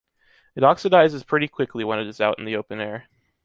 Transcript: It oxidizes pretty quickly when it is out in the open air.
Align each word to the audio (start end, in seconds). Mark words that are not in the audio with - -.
It 0.55 0.61
oxidizes 0.63 1.27
pretty 1.27 1.47
quickly 1.47 1.83
when 1.83 1.99
it 1.99 2.07
is 2.07 2.19
out 2.19 2.39
in 2.39 2.45
the 2.45 2.55
open 2.55 2.79
air. 2.79 3.07